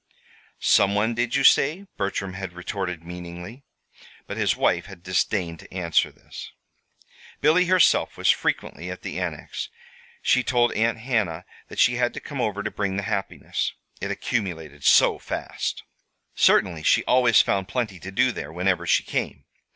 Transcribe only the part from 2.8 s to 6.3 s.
meaningly; but his wife had disdained to answer